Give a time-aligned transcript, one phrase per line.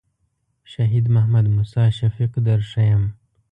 [0.71, 3.01] شهید محمد موسی شفیق در ښیم.